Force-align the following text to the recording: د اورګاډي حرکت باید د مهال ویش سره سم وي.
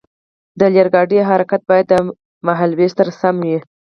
د 0.59 0.61
اورګاډي 0.73 1.19
حرکت 1.29 1.61
باید 1.69 1.87
د 1.89 1.93
مهال 2.47 2.71
ویش 2.75 2.91
سره 2.97 3.11
سم 3.19 3.35
وي. 3.47 3.57